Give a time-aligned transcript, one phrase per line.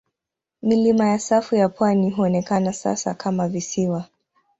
[0.63, 4.05] Milima ya safu ya pwani huonekana sasa kama visiwa.